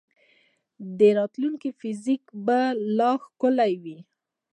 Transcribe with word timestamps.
د 0.97 0.99
راتلونکي 1.17 1.69
فزیک 1.79 2.23
به 2.45 2.59
لا 2.97 3.11
ښکلی 3.23 3.73
وي. 3.83 3.97